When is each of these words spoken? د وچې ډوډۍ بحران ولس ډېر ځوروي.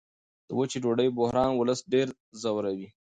د 0.47 0.49
وچې 0.57 0.77
ډوډۍ 0.83 1.07
بحران 1.17 1.51
ولس 1.55 1.79
ډېر 1.93 2.07
ځوروي. 2.41 2.87